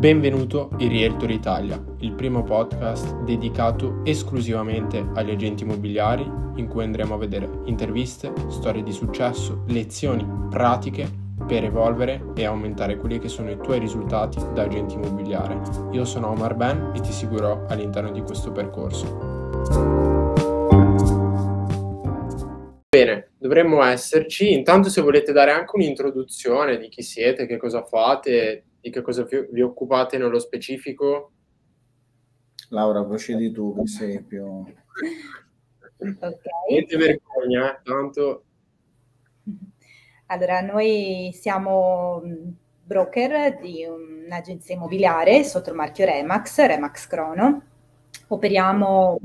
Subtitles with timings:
[0.00, 6.22] Benvenuto in Realtor Italia, il primo podcast dedicato esclusivamente agli agenti immobiliari
[6.54, 11.06] in cui andremo a vedere interviste, storie di successo, lezioni pratiche
[11.46, 15.60] per evolvere e aumentare quelli che sono i tuoi risultati da agente immobiliare.
[15.90, 19.28] Io sono Omar Ben e ti seguirò all'interno di questo percorso.
[22.88, 24.50] Bene, dovremmo esserci.
[24.50, 29.24] Intanto se volete dare anche un'introduzione di chi siete, che cosa fate, di che cosa
[29.24, 31.32] vi, vi occupate nello specifico.
[32.70, 34.44] Laura, procedi tu che sei più...
[34.44, 36.40] ok.
[36.68, 37.80] Niente vergogna, eh?
[37.82, 38.44] tanto...
[40.26, 42.22] Allora, noi siamo
[42.84, 47.62] broker di un'agenzia immobiliare sotto il marchio Remax, Remax Crono.
[48.28, 49.18] Operiamo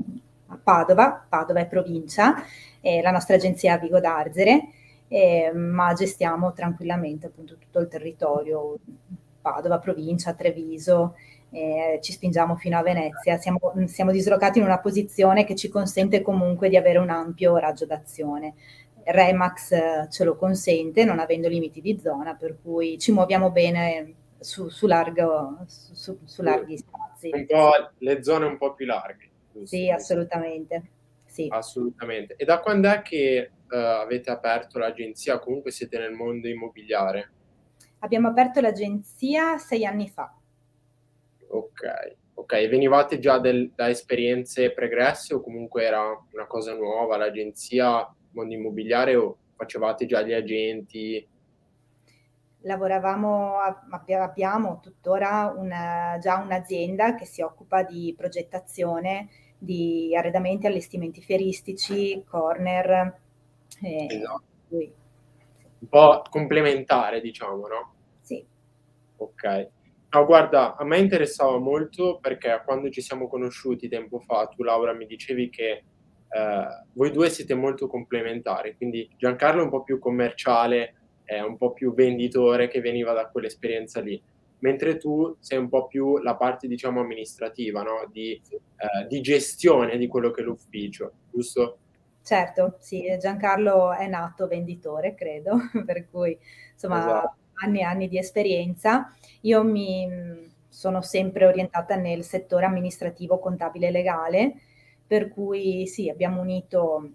[0.48, 2.44] a Padova, Padova è provincia,
[2.82, 4.70] e la nostra agenzia a Vigo d'Arzere,
[5.08, 8.78] eh, ma gestiamo tranquillamente appunto tutto il territorio,
[9.46, 11.16] Padova, provincia, Treviso,
[11.52, 16.24] eh, ci spingiamo fino a Venezia, siamo, siamo dislocati in una posizione che ci consente
[16.24, 18.56] comunque di avere un ampio raggio d'azione.
[19.04, 24.16] Remax eh, ce lo consente, non avendo limiti di zona, per cui ci muoviamo bene
[24.40, 27.30] su, su, largo, su, su larghi spazi.
[27.32, 29.30] Un po' le zone un po' più larghe.
[29.64, 30.90] Sì, assolutamente.
[31.26, 31.48] Sì.
[31.52, 32.34] Assolutamente.
[32.36, 35.38] E da quando è che uh, avete aperto l'agenzia?
[35.38, 37.30] Comunque siete nel mondo immobiliare?
[38.00, 40.34] Abbiamo aperto l'agenzia sei anni fa.
[41.48, 42.68] Ok, ok.
[42.68, 49.16] Venivate già del, da esperienze pregresse o comunque era una cosa nuova l'agenzia mondo immobiliare
[49.16, 51.28] o facevate già gli agenti?
[52.62, 62.24] Lavoravamo, abbiamo tuttora una, già un'azienda che si occupa di progettazione di arredamenti, allestimenti fieristici,
[62.28, 63.20] corner.
[63.82, 64.44] Eh, esatto.
[65.80, 67.94] Un po' complementare, diciamo, no?
[68.22, 68.44] Sì.
[69.18, 69.70] Ok.
[70.12, 74.94] No, guarda, a me interessava molto perché quando ci siamo conosciuti tempo fa, tu Laura
[74.94, 75.84] mi dicevi che
[76.30, 81.58] eh, voi due siete molto complementari, quindi Giancarlo è un po' più commerciale, è un
[81.58, 84.22] po' più venditore che veniva da quell'esperienza lì
[84.60, 88.10] mentre tu sei un po' più la parte, diciamo, amministrativa, no?
[88.12, 91.78] di, eh, di gestione di quello che è l'ufficio, giusto?
[92.26, 96.36] Certo, sì, Giancarlo è nato venditore, credo, per cui
[96.74, 97.36] insomma esatto.
[97.64, 99.14] anni e anni di esperienza.
[99.42, 104.56] Io mi sono sempre orientata nel settore amministrativo, contabile e legale,
[105.06, 107.12] per cui sì, abbiamo unito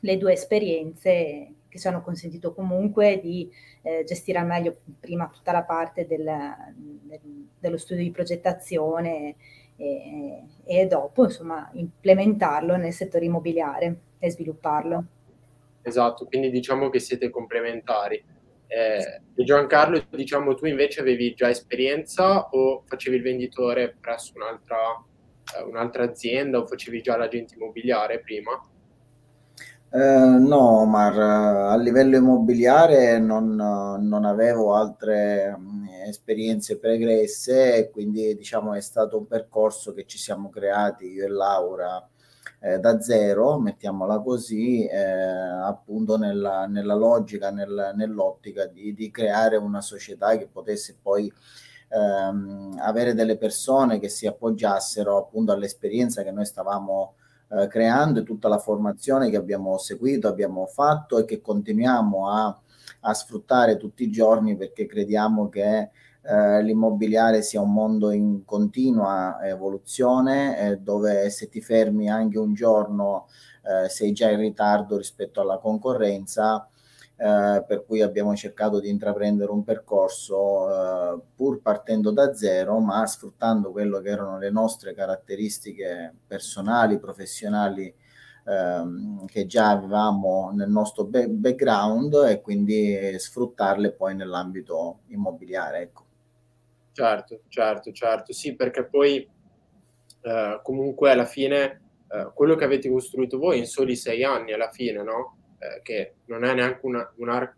[0.00, 3.50] le due esperienze che ci hanno consentito comunque di
[3.80, 6.30] eh, gestire al meglio prima tutta la parte del,
[6.74, 9.36] del, dello studio di progettazione
[9.76, 15.04] e, e, dopo insomma implementarlo nel settore immobiliare e svilupparlo.
[15.82, 18.22] Esatto, quindi diciamo che siete complementari.
[18.66, 24.76] Eh, Giancarlo, diciamo tu invece avevi già esperienza o facevi il venditore presso un'altra,
[25.56, 28.58] eh, un'altra azienda o facevi già l'agente immobiliare prima?
[29.96, 29.98] Eh,
[30.40, 38.80] no, Omar, a livello immobiliare non, non avevo altre mh, esperienze pregresse, quindi diciamo è
[38.80, 42.04] stato un percorso che ci siamo creati io e Laura
[42.58, 49.56] eh, da zero, mettiamola così, eh, appunto nella, nella logica, nel, nell'ottica di, di, creare
[49.56, 51.32] una società che potesse poi
[51.90, 57.14] ehm, avere delle persone che si appoggiassero appunto all'esperienza che noi stavamo
[57.48, 62.58] eh, creando tutta la formazione che abbiamo seguito, abbiamo fatto e che continuiamo a,
[63.00, 65.90] a sfruttare tutti i giorni perché crediamo che
[66.22, 72.54] eh, l'immobiliare sia un mondo in continua evoluzione eh, dove se ti fermi anche un
[72.54, 73.26] giorno
[73.62, 76.68] eh, sei già in ritardo rispetto alla concorrenza
[77.16, 83.06] eh, per cui abbiamo cercato di intraprendere un percorso eh, pur partendo da zero, ma
[83.06, 87.94] sfruttando quello che erano le nostre caratteristiche personali, professionali
[88.46, 95.80] ehm, che già avevamo nel nostro be- background e quindi sfruttarle poi nell'ambito immobiliare.
[95.80, 96.04] Ecco.
[96.92, 99.28] Certo, certo, certo, sì, perché poi
[100.20, 104.70] eh, comunque alla fine eh, quello che avete costruito voi in soli sei anni, alla
[104.70, 105.36] fine, no?
[105.64, 107.56] Eh, che non è neanche una, una,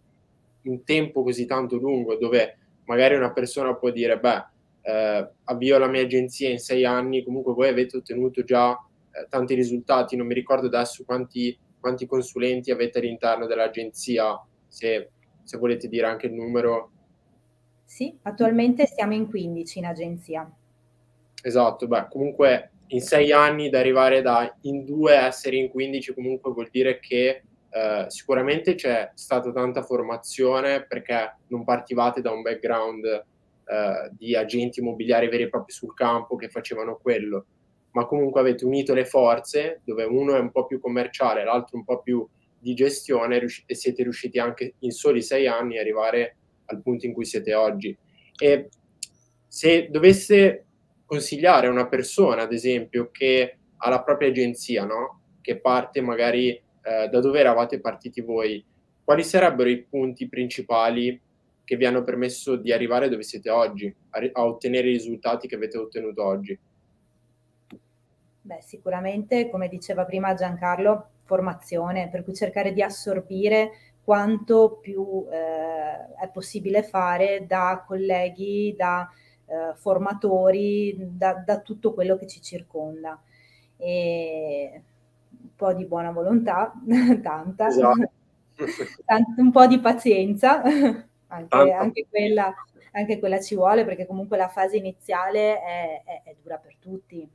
[0.62, 4.44] un tempo così tanto lungo dove magari una persona può dire, beh,
[4.82, 8.70] eh, avvio la mia agenzia in sei anni, comunque voi avete ottenuto già
[9.11, 15.11] eh, tanti risultati, non mi ricordo adesso quanti, quanti consulenti avete all'interno dell'agenzia, se,
[15.43, 16.91] se volete dire anche il numero.
[17.85, 20.56] Sì, attualmente siamo in 15 in agenzia.
[21.43, 26.14] Esatto, beh, comunque in sei anni da arrivare da in due a essere in 15
[26.14, 27.43] comunque vuol dire che
[27.76, 34.81] eh, sicuramente c'è stata tanta formazione perché non partivate da un background eh, di agenti
[34.81, 37.44] immobiliari veri e propri sul campo che facevano quello,
[37.90, 41.84] ma comunque avete unito le forze, dove uno è un po' più commerciale, l'altro un
[41.84, 42.26] po' più
[42.58, 46.37] di gestione e siete riusciti anche in soli sei anni a arrivare
[46.67, 47.94] al punto in cui siete oggi.
[48.38, 48.70] E
[49.49, 50.64] se dovesse
[51.05, 55.20] consigliare a una persona, ad esempio, che ha la propria agenzia, no?
[55.43, 58.65] che parte magari eh, da dove eravate partiti voi,
[59.03, 61.21] quali sarebbero i punti principali
[61.65, 65.56] che vi hanno permesso di arrivare dove siete oggi, a, a ottenere i risultati che
[65.56, 66.56] avete ottenuto oggi?
[68.41, 73.73] Beh, sicuramente, come diceva prima Giancarlo, formazione, per cui cercare di assorbire
[74.05, 79.11] quanto più eh, è possibile fare da colleghi, da
[79.47, 83.21] eh, formatori, da, da, tutto quello che ci circonda.
[83.77, 84.83] E
[85.47, 86.73] un po' di buona volontà,
[87.23, 88.11] tanta, esatto.
[89.37, 90.63] Un po' di pazienza,
[91.29, 92.55] anche, anche, quella,
[92.93, 97.29] anche, quella, ci vuole perché comunque la fase iniziale è, è, è dura per tutti.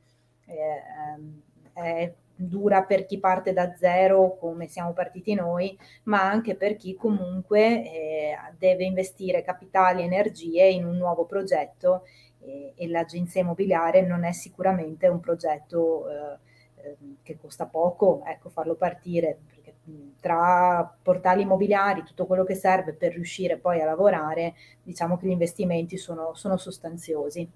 [0.44, 1.40] È, ehm,
[1.74, 6.94] è dura per chi parte da zero come siamo partiti noi, ma anche per chi
[6.94, 12.04] comunque eh, deve investire capitali e energie in un nuovo progetto
[12.40, 16.38] eh, e l'agenzia immobiliare non è sicuramente un progetto eh,
[16.82, 19.74] ehm, che costa poco, ecco, farlo partire, perché
[20.20, 25.30] tra portali immobiliari, tutto quello che serve per riuscire poi a lavorare, diciamo che gli
[25.30, 27.48] investimenti sono, sono sostanziosi.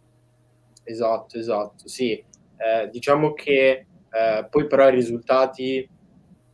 [0.83, 2.13] Esatto, esatto, sì.
[2.13, 5.89] Eh, diciamo che eh, poi però i risultati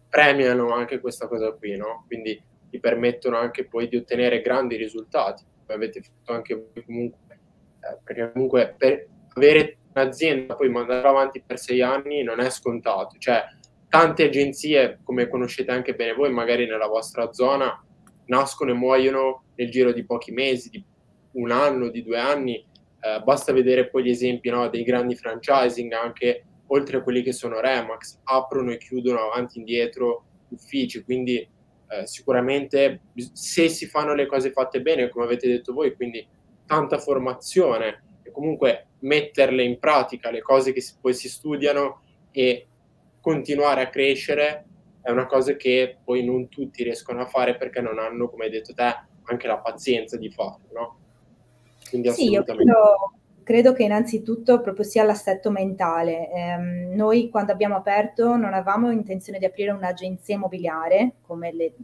[0.09, 2.05] premiano anche questa cosa qui, no?
[2.07, 7.19] Quindi ti permettono anche poi di ottenere grandi risultati, come avete fatto anche voi comunque,
[7.81, 13.17] eh, perché comunque per avere un'azienda poi mandare avanti per sei anni non è scontato,
[13.19, 13.43] cioè
[13.89, 17.85] tante agenzie, come conoscete anche bene voi, magari nella vostra zona,
[18.27, 20.85] nascono e muoiono nel giro di pochi mesi, di
[21.33, 25.93] un anno, di due anni, eh, basta vedere poi gli esempi no, dei grandi franchising
[25.93, 31.37] anche oltre a quelli che sono Remax, aprono e chiudono avanti e indietro uffici, quindi
[31.37, 33.03] eh, sicuramente
[33.33, 36.27] se si fanno le cose fatte bene, come avete detto voi, quindi
[36.65, 42.01] tanta formazione comunque metterle in pratica, le cose che si, poi si studiano
[42.31, 42.67] e
[43.21, 44.65] continuare a crescere
[45.01, 48.51] è una cosa che poi non tutti riescono a fare perché non hanno, come hai
[48.51, 48.95] detto te,
[49.25, 50.99] anche la pazienza di farlo, no?
[51.89, 52.53] Quindi assolutamente...
[52.53, 53.13] Sì, io credo
[53.43, 56.31] credo che innanzitutto proprio sia l'assetto mentale.
[56.31, 56.57] Eh,
[56.95, 61.75] noi quando abbiamo aperto non avevamo intenzione di aprire un'agenzia immobiliare, come le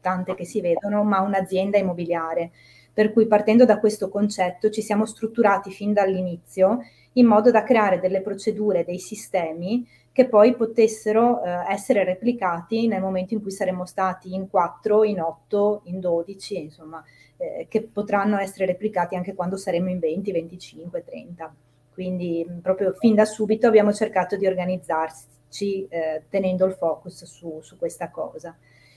[0.00, 2.52] tante che si vedono, ma un'azienda immobiliare.
[3.00, 6.80] Per cui partendo da questo concetto ci siamo strutturati fin dall'inizio
[7.14, 13.00] in modo da creare delle procedure, dei sistemi che poi potessero eh, essere replicati nel
[13.00, 17.02] momento in cui saremmo stati in 4, in 8, in 12, insomma,
[17.38, 21.54] eh, che potranno essere replicati anche quando saremo in 20, 25, 30.
[21.94, 27.78] Quindi proprio fin da subito abbiamo cercato di organizzarci eh, tenendo il focus su, su
[27.78, 28.54] questa cosa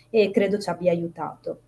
[0.09, 1.59] e credo ci abbia aiutato.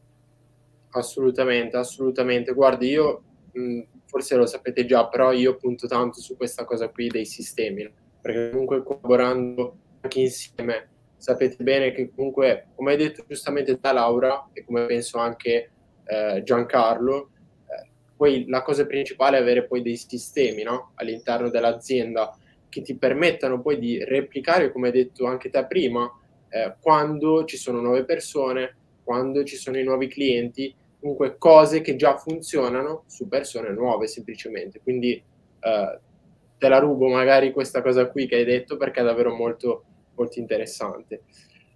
[0.96, 2.54] Assolutamente, assolutamente.
[2.54, 7.10] Guardi, io mh, forse lo sapete già, però io punto tanto su questa cosa qui
[7.10, 7.90] dei sistemi,
[8.22, 14.50] perché comunque collaborando anche insieme sapete bene che comunque, come hai detto giustamente da Laura,
[14.54, 15.72] e come penso anche
[16.06, 17.30] eh, Giancarlo,
[17.68, 20.92] eh, poi la cosa principale è avere poi dei sistemi no?
[20.96, 22.38] all'interno dell'azienda
[22.70, 26.10] che ti permettano poi di replicare, come hai detto anche te prima,
[26.50, 30.74] eh, quando ci sono nuove persone, quando ci sono i nuovi clienti,
[31.06, 34.80] comunque cose che già funzionano su persone nuove semplicemente.
[34.82, 35.12] Quindi
[35.60, 36.00] eh,
[36.58, 39.84] te la rubo magari questa cosa qui che hai detto perché è davvero molto,
[40.16, 41.22] molto interessante.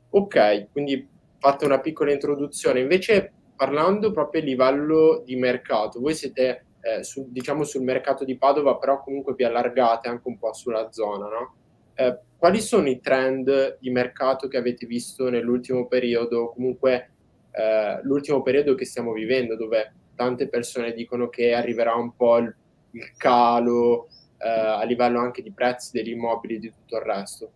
[0.10, 1.08] Ok, quindi
[1.38, 2.80] fatta una piccola introduzione.
[2.80, 8.36] Invece parlando proprio a livello di mercato, voi siete eh, su, diciamo sul mercato di
[8.36, 11.56] Padova, però comunque vi allargate anche un po' sulla zona, no?
[11.94, 17.12] Eh, quali sono i trend di mercato che avete visto nell'ultimo periodo, comunque
[17.52, 22.54] eh, l'ultimo periodo che stiamo vivendo, dove tante persone dicono che arriverà un po' il,
[22.92, 27.52] il calo eh, a livello anche di prezzi degli immobili e di tutto il resto?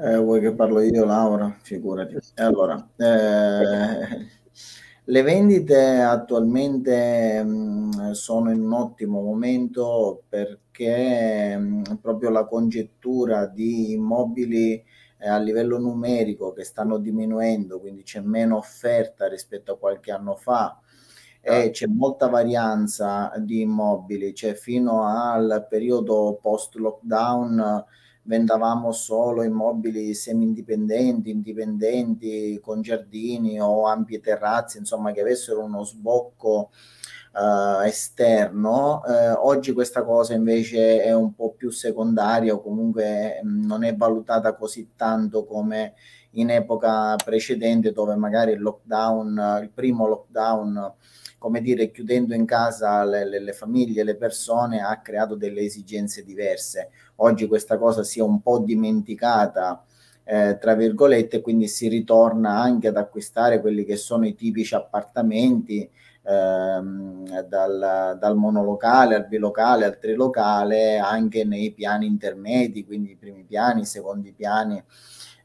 [0.00, 1.56] Eh, vuoi che parlo io, Laura?
[1.60, 2.16] Figurati.
[2.36, 4.26] Allora, eh,
[5.04, 13.92] le vendite attualmente mh, sono in un ottimo momento perché mh, proprio la congettura di
[13.92, 14.84] immobili
[15.18, 20.36] eh, a livello numerico che stanno diminuendo, quindi c'è meno offerta rispetto a qualche anno
[20.36, 20.80] fa
[21.40, 21.70] e ah.
[21.70, 27.84] c'è molta varianza di immobili, cioè fino al periodo post lockdown
[28.28, 36.70] vendavamo solo immobili semi-indipendenti, indipendenti, con giardini o ampie terrazze, insomma che avessero uno sbocco
[37.38, 39.02] uh, esterno.
[39.04, 43.94] Uh, oggi questa cosa invece è un po' più secondaria o comunque mh, non è
[43.94, 45.94] valutata così tanto come
[46.32, 50.92] in epoca precedente dove magari il lockdown, il primo lockdown,
[51.38, 56.24] come dire, chiudendo in casa le, le, le famiglie, le persone, ha creato delle esigenze
[56.24, 56.90] diverse.
[57.16, 59.82] Oggi questa cosa si è un po' dimenticata.
[60.30, 65.90] Eh, tra virgolette, quindi si ritorna anche ad acquistare quelli che sono i tipici appartamenti
[66.28, 73.44] ehm, dal, dal, monolocale al bilocale al trilocale anche nei piani intermedi, quindi i primi
[73.44, 74.82] piani, i secondi piani.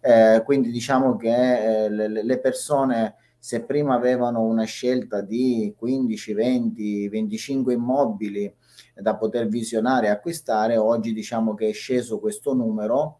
[0.01, 6.33] Eh, quindi diciamo che eh, le, le, persone se prima avevano una scelta di 15,
[6.33, 8.53] 20, 25 immobili
[8.93, 13.19] da poter visionare e acquistare, oggi diciamo che è sceso questo numero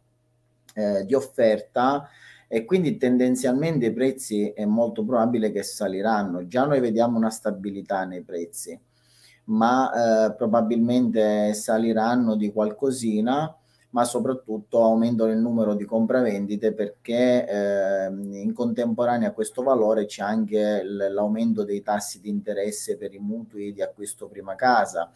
[0.76, 2.08] eh, di offerta
[2.54, 6.46] e quindi tendenzialmente i prezzi è molto probabile che saliranno.
[6.46, 8.80] Già noi vediamo una stabilità nei prezzi,
[9.46, 13.58] ma eh, probabilmente saliranno di qualcosina
[13.90, 20.24] ma soprattutto aumentano il numero di compravendite perché eh, in contemporanea a questo valore c'è
[20.24, 25.12] anche l'aumento dei tassi di interesse per i mutui di acquisto prima casa.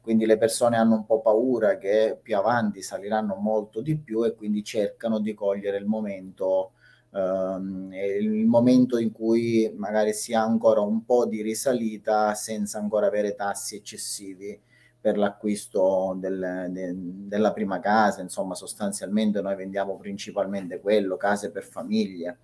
[0.00, 4.34] Quindi le persone hanno un po' paura che più avanti saliranno molto di più e
[4.34, 6.72] quindi cercano di cogliere il momento,
[7.12, 13.06] ehm, il momento in cui magari si ha ancora un po' di risalita senza ancora
[13.08, 14.58] avere tassi eccessivi
[15.00, 21.64] per l'acquisto del, de, della prima casa, insomma sostanzialmente noi vendiamo principalmente quello, case per
[21.64, 22.38] famiglie.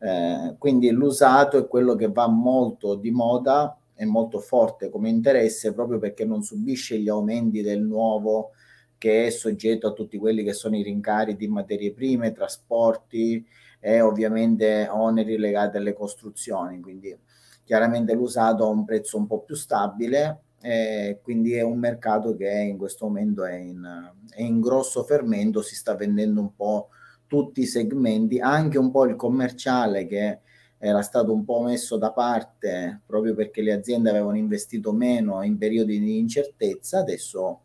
[0.00, 5.74] Eh, quindi l'usato è quello che va molto di moda e molto forte come interesse
[5.74, 8.52] proprio perché non subisce gli aumenti del nuovo
[8.96, 13.44] che è soggetto a tutti quelli che sono i rincari di materie prime, trasporti
[13.80, 16.80] e ovviamente oneri legati alle costruzioni.
[16.80, 17.16] Quindi
[17.64, 22.48] chiaramente l'usato ha un prezzo un po' più stabile eh, quindi è un mercato che
[22.48, 26.88] in questo momento è in, è in, grosso fermento, si sta vendendo un po'
[27.26, 30.40] tutti i segmenti, anche un po' il commerciale che
[30.78, 35.58] era stato un po' messo da parte proprio perché le aziende avevano investito meno in
[35.58, 37.60] periodi di incertezza, adesso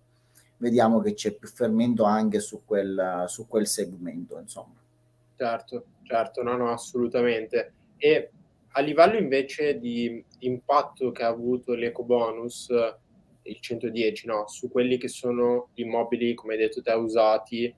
[0.58, 4.82] vediamo che c'è più fermento anche su quel, su quel segmento, insomma.
[5.36, 7.74] Certo, certo, no, no, assolutamente.
[7.98, 8.32] E
[8.76, 12.70] a livello invece di impatto che ha avuto l'eco bonus,
[13.44, 17.74] il 110, no, su quelli che sono gli immobili, come hai detto te, usati,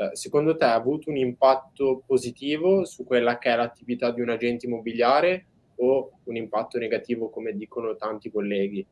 [0.00, 4.30] eh, secondo te ha avuto un impatto positivo su quella che è l'attività di un
[4.30, 5.44] agente immobiliare
[5.76, 8.86] o un impatto negativo, come dicono tanti colleghi?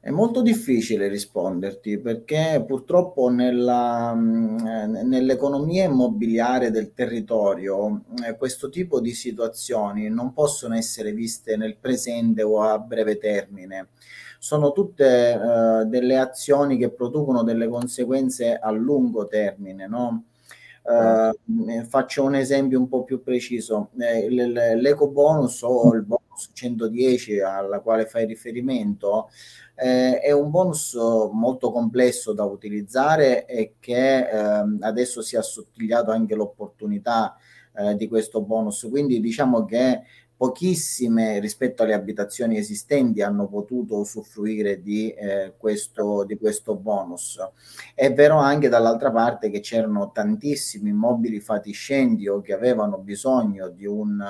[0.00, 9.12] È molto difficile risponderti perché purtroppo nella, nell'economia immobiliare del territorio eh, questo tipo di
[9.12, 13.88] situazioni non possono essere viste nel presente o a breve termine.
[14.38, 20.24] Sono tutte eh, delle azioni che producono delle conseguenze a lungo termine, no?
[20.88, 23.90] Uh, faccio un esempio un po' più preciso.
[23.98, 29.28] Eh, l'eco bonus o il bonus 110 alla quale fai riferimento
[29.74, 36.10] eh, è un bonus molto complesso da utilizzare e che eh, adesso si è assottigliato
[36.10, 37.36] anche l'opportunità
[37.76, 38.86] eh, di questo bonus.
[38.90, 40.02] Quindi diciamo che
[40.38, 47.44] pochissime rispetto alle abitazioni esistenti hanno potuto usufruire di, eh, questo, di questo bonus.
[47.92, 53.84] È vero anche dall'altra parte che c'erano tantissimi immobili fatiscenti o che avevano bisogno di,
[53.84, 54.24] un,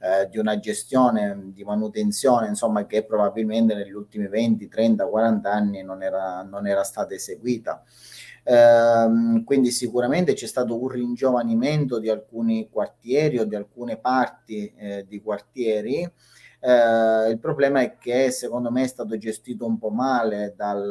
[0.00, 5.82] eh, di una gestione di manutenzione, insomma, che probabilmente negli ultimi 20, 30, 40 anni
[5.82, 7.84] non era, non era stata eseguita.
[8.44, 15.04] Ehm, quindi sicuramente c'è stato un ringiovanimento di alcuni quartieri o di alcune parti eh,
[15.06, 16.02] di quartieri.
[16.64, 20.86] Eh, il problema è che secondo me è stato gestito un po' male dal,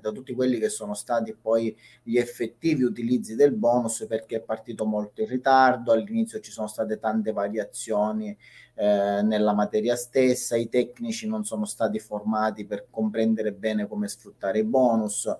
[0.00, 4.84] da tutti quelli che sono stati poi gli effettivi utilizzi del bonus perché è partito
[4.86, 8.36] molto in ritardo, all'inizio ci sono state tante variazioni
[8.74, 14.58] eh, nella materia stessa, i tecnici non sono stati formati per comprendere bene come sfruttare
[14.58, 15.32] i bonus,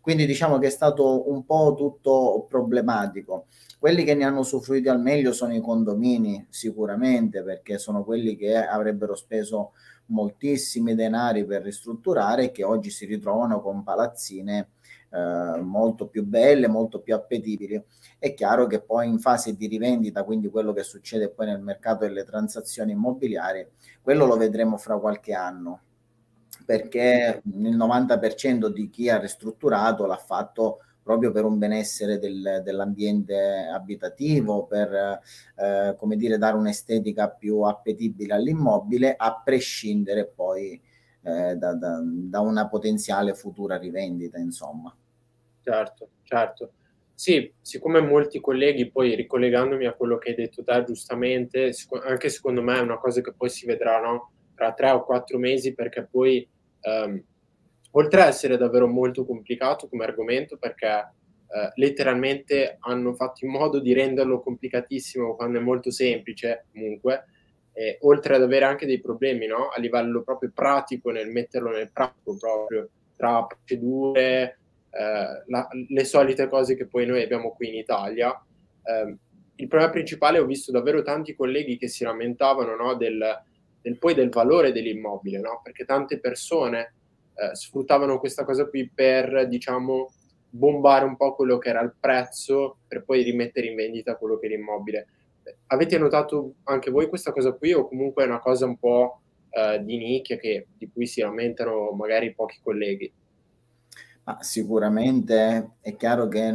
[0.00, 3.46] quindi diciamo che è stato un po' tutto problematico.
[3.78, 8.54] Quelli che ne hanno usufruito al meglio sono i condomini, sicuramente, perché sono quelli che
[8.54, 9.72] avrebbero speso
[10.10, 14.70] moltissimi denari per ristrutturare che oggi si ritrovano con palazzine
[15.10, 17.82] eh, molto più belle, molto più appetibili.
[18.18, 22.06] È chiaro che poi in fase di rivendita, quindi quello che succede poi nel mercato
[22.06, 23.66] delle transazioni immobiliari,
[24.00, 25.80] quello lo vedremo fra qualche anno,
[26.64, 33.68] perché il 90% di chi ha ristrutturato l'ha fatto proprio per un benessere del, dell'ambiente
[33.68, 35.18] abitativo, per
[35.56, 40.80] eh, come dire, dare un'estetica più appetibile all'immobile, a prescindere poi
[41.22, 44.94] eh, da, da, da, una potenziale futura rivendita, insomma.
[45.62, 46.72] Certo, certo.
[47.12, 51.72] Sì, siccome molti colleghi, poi ricollegandomi a quello che hai detto te giustamente,
[52.04, 54.30] anche secondo me è una cosa che poi si vedrà no?
[54.54, 56.48] tra tre o quattro mesi, perché poi
[56.82, 57.24] ehm,
[57.92, 60.86] oltre a essere davvero molto complicato come argomento, perché
[61.52, 67.24] eh, letteralmente hanno fatto in modo di renderlo complicatissimo quando è molto semplice comunque,
[67.72, 69.68] eh, oltre ad avere anche dei problemi no?
[69.68, 74.58] a livello proprio pratico nel metterlo nel pratico proprio tra procedure,
[74.90, 78.32] eh, la, le solite cose che poi noi abbiamo qui in Italia.
[78.82, 79.16] Eh,
[79.56, 83.42] il problema principale ho visto davvero tanti colleghi che si lamentavano no, del,
[83.82, 85.60] del, poi del valore dell'immobile, no?
[85.62, 86.94] perché tante persone
[87.34, 90.12] eh, sfruttavano questa cosa qui per, diciamo,
[90.50, 94.46] bombare un po' quello che era il prezzo per poi rimettere in vendita quello che
[94.46, 95.06] è l'immobile.
[95.68, 99.20] Avete notato anche voi questa cosa qui o comunque è una cosa un po'
[99.50, 103.12] eh, di nicchia che, di cui si lamentano magari pochi colleghi?
[104.24, 106.52] Ma sicuramente è chiaro che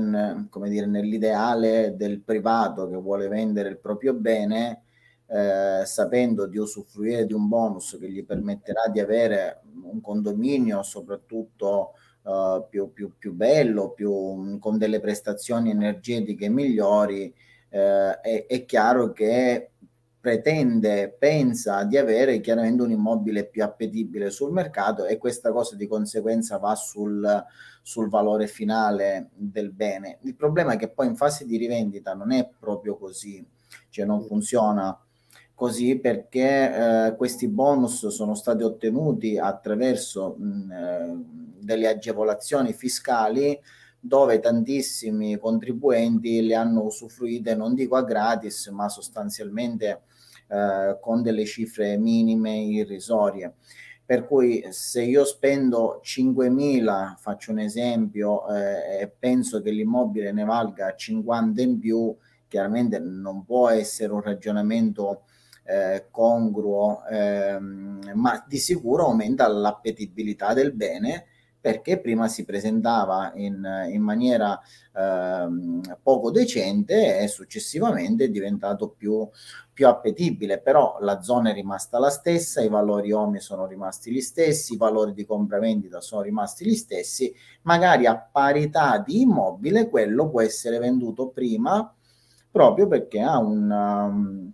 [0.49, 4.83] come dire, nell'ideale del privato che vuole vendere il proprio bene,
[5.27, 11.93] eh, sapendo di usufruire di un bonus che gli permetterà di avere un condominio soprattutto
[12.23, 17.33] uh, più, più, più, bello, più, con delle prestazioni energetiche migliori,
[17.69, 19.71] eh, è, è, chiaro che
[20.19, 25.85] pretende, pensa di avere chiaramente un immobile più appetibile sul mercato e questa cosa di
[25.85, 27.45] conseguenza va sul,
[27.83, 30.17] sul valore finale del bene.
[30.21, 33.45] Il problema è che poi in fase di rivendita non è proprio così,
[33.89, 34.99] cioè non funziona
[35.55, 41.15] così perché eh, questi bonus sono stati ottenuti attraverso mh, eh,
[41.59, 43.57] delle agevolazioni fiscali
[43.97, 50.03] dove tantissimi contribuenti le hanno usufruite, non dico a gratis, ma sostanzialmente
[50.47, 53.55] eh, con delle cifre minime irrisorie.
[54.05, 60.43] Per cui se io spendo 5.000, faccio un esempio, eh, e penso che l'immobile ne
[60.43, 62.15] valga 50 in più,
[62.47, 65.23] chiaramente non può essere un ragionamento
[65.65, 71.25] eh, congruo, ehm, ma di sicuro aumenta l'appetibilità del bene
[71.65, 74.61] perché prima si presentava in, in maniera
[74.95, 79.27] ehm, poco decente e successivamente è diventato più,
[79.73, 84.21] più appetibile, però la zona è rimasta la stessa, i valori OMI sono rimasti gli
[84.21, 90.29] stessi, i valori di compravendita sono rimasti gli stessi, magari a parità di immobile quello
[90.29, 91.91] può essere venduto prima
[92.51, 93.71] proprio perché ha un...
[93.71, 94.53] Um,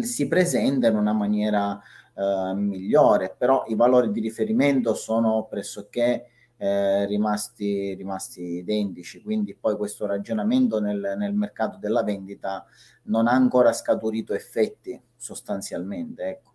[0.00, 1.80] si presenta in una maniera
[2.14, 6.26] eh, migliore, però i valori di riferimento sono pressoché
[6.56, 12.64] eh, rimasti, rimasti identici, quindi poi questo ragionamento nel, nel, mercato della vendita
[13.04, 16.22] non ha ancora scaturito effetti sostanzialmente.
[16.22, 16.52] Ecco.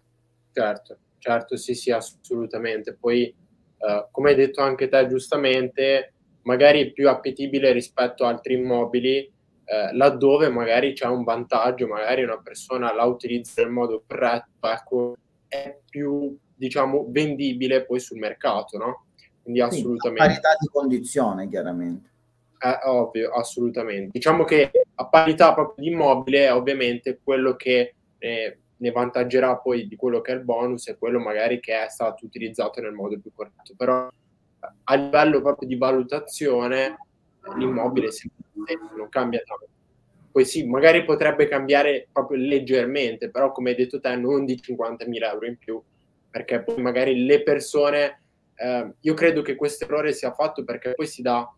[0.54, 2.96] Certo, certo, sì, sì, assolutamente.
[2.96, 9.30] Poi, eh, come hai detto anche te giustamente, magari più appetibile rispetto a altri immobili,
[9.70, 15.16] eh, laddove magari c'è un vantaggio, magari una persona la utilizza nel modo corretto, ecco,
[15.46, 19.06] è più, diciamo, vendibile poi sul mercato, no?
[19.44, 20.24] Quindi assolutamente.
[20.24, 22.10] Sì, parità di condizione, chiaramente.
[22.58, 24.12] È ovvio, assolutamente.
[24.14, 29.98] Diciamo che a parità proprio di immobile, ovviamente, quello che eh, ne vantaggerà poi di
[29.98, 33.32] quello che è il bonus è quello magari che è stato utilizzato nel modo più
[33.34, 33.74] corretto.
[33.76, 34.08] Però
[34.84, 36.98] a livello proprio di valutazione,
[37.56, 38.46] l'immobile sempre
[38.96, 39.68] non cambia tanto.
[40.32, 45.32] Poi sì, magari potrebbe cambiare proprio leggermente, però come hai detto te, non di 50.000
[45.32, 45.82] euro in più,
[46.30, 48.22] perché poi magari le persone,
[48.56, 51.52] eh, io credo che questo errore sia fatto perché poi si dà,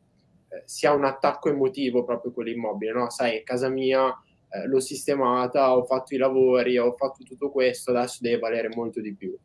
[0.50, 3.10] eh, si ha un attacco emotivo proprio con l'immobile, no?
[3.10, 4.08] Sai, casa mia,
[4.50, 9.02] eh, l'ho sistemata, ho fatto i lavori, ho fatto tutto questo, adesso deve valere molto
[9.02, 9.36] di più.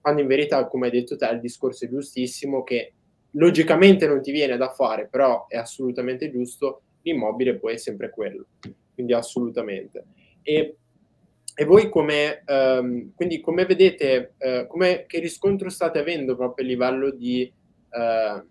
[0.00, 2.94] Quando in verità, come hai detto te, il discorso è giustissimo che
[3.32, 8.46] logicamente non ti viene da fare, però è assolutamente giusto, l'immobile poi è sempre quello,
[8.94, 10.04] quindi assolutamente.
[10.42, 10.76] E,
[11.54, 16.68] e voi come, um, quindi come vedete, uh, come, che riscontro state avendo proprio a
[16.68, 17.52] livello di,
[17.90, 18.46] uh,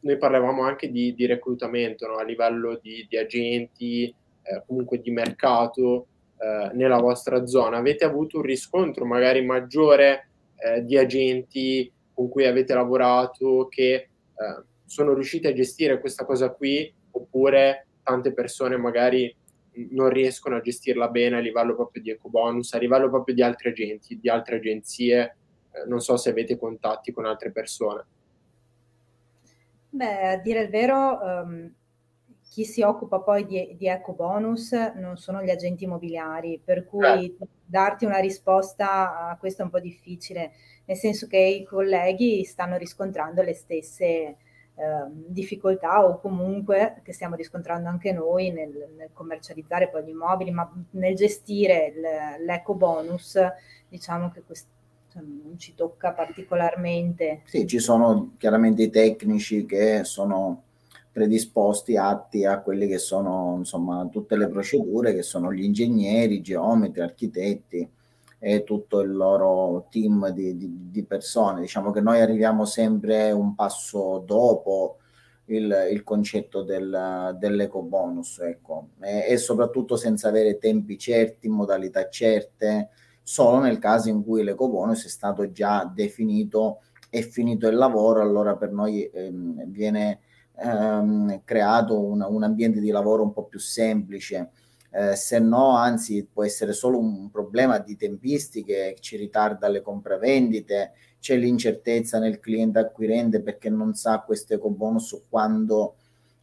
[0.00, 2.16] noi parlavamo anche di, di reclutamento, no?
[2.16, 4.12] a livello di, di agenti,
[4.42, 6.06] uh, comunque di mercato
[6.74, 10.28] nella vostra zona, avete avuto un riscontro magari maggiore
[10.84, 14.07] di agenti con cui avete lavorato che
[14.38, 19.34] eh, sono riusciti a gestire questa cosa qui oppure tante persone magari
[19.90, 23.70] non riescono a gestirla bene a livello proprio di ecobonus, a livello proprio di altri
[23.70, 25.36] agenti, di altre agenzie,
[25.70, 28.04] eh, non so se avete contatti con altre persone.
[29.90, 31.72] Beh, a dire il vero, um,
[32.48, 37.26] chi si occupa poi di, di eco bonus non sono gli agenti immobiliari, per cui
[37.26, 37.46] eh.
[37.64, 40.52] darti una risposta a questo è un po' difficile,
[40.86, 44.36] nel senso che i colleghi stanno riscontrando le stesse
[44.78, 50.50] eh, difficoltà o comunque che stiamo riscontrando anche noi nel, nel commercializzare poi gli immobili,
[50.50, 51.92] ma nel gestire
[52.44, 53.38] l'eco bonus,
[53.88, 54.68] diciamo che questo
[55.12, 57.42] cioè, non ci tocca particolarmente.
[57.44, 60.62] Sì, ci sono chiaramente i tecnici che sono
[61.18, 67.00] predisposti atti a quelle che sono insomma tutte le procedure che sono gli ingegneri, geometri,
[67.00, 67.90] architetti
[68.38, 71.60] e tutto il loro team di, di, di persone.
[71.60, 74.98] Diciamo che noi arriviamo sempre un passo dopo
[75.46, 82.08] il, il concetto del, dell'eco bonus, ecco, e, e, soprattutto senza avere tempi certi, modalità
[82.08, 82.90] certe,
[83.24, 88.20] solo nel caso in cui l'eco bonus è stato già definito e finito il lavoro,
[88.20, 90.20] allora per noi ehm, viene
[90.60, 94.50] ehm, creato un, un, ambiente di lavoro un po' più semplice.
[94.90, 100.92] Eh, se no, anzi, può essere solo un problema di tempistiche, ci ritarda le compravendite,
[101.20, 105.96] c'è l'incertezza nel cliente acquirente perché non sa questo eco bonus quando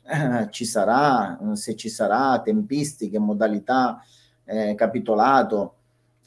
[0.04, 4.02] eh, ci sarà, se ci sarà, tempistiche, modalità,
[4.46, 5.76] eh, capitolato.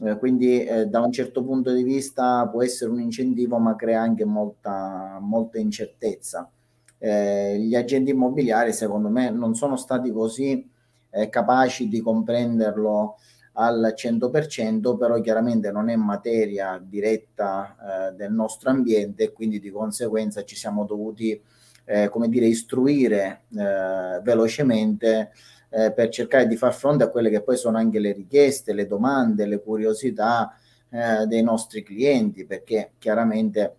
[0.01, 4.01] Eh, quindi eh, da un certo punto di vista può essere un incentivo, ma crea
[4.01, 6.51] anche molta, molta incertezza
[6.99, 10.69] eh, gli agenti immobiliari secondo me non sono stati così
[11.11, 13.17] eh, capaci di comprenderlo
[13.61, 19.71] al 100%, però chiaramente non è materia diretta eh, del nostro ambiente e quindi di
[19.71, 21.41] conseguenza ci siamo dovuti,
[21.85, 25.33] eh, come dire, istruire eh, velocemente
[25.71, 28.87] eh, per cercare di far fronte a quelle che poi sono anche le richieste, le
[28.87, 30.57] domande, le curiosità
[30.91, 33.75] eh, dei nostri clienti, perché chiaramente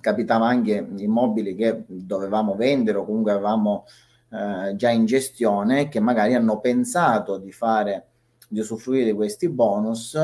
[0.00, 3.84] capitava anche immobili che dovevamo vendere o comunque avevamo
[4.30, 8.06] eh, già in gestione che magari hanno pensato di fare
[8.48, 10.18] di usufruire di questi bonus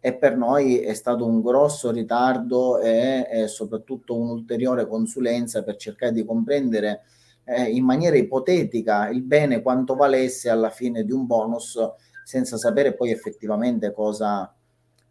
[0.00, 6.12] e per noi è stato un grosso ritardo e, e soprattutto un'ulteriore consulenza per cercare
[6.12, 7.02] di comprendere
[7.44, 11.78] eh, in maniera ipotetica il bene quanto valesse alla fine di un bonus
[12.24, 14.53] senza sapere poi effettivamente cosa,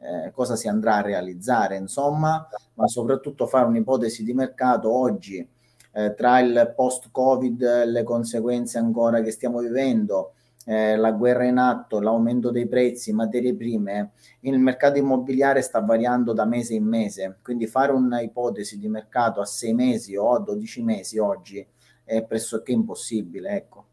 [0.04, 5.48] eh, cosa si andrà a realizzare, insomma, ma soprattutto fare un'ipotesi di mercato oggi
[5.94, 10.34] eh, tra il post-Covid, le conseguenze ancora che stiamo vivendo,
[10.66, 14.12] eh, la guerra in atto, l'aumento dei prezzi, materie prime,
[14.42, 19.46] il mercato immobiliare sta variando da mese in mese, quindi fare un'ipotesi di mercato a
[19.46, 21.66] sei mesi o a 12 mesi oggi
[22.06, 23.86] è pressoché impossibile, ecco.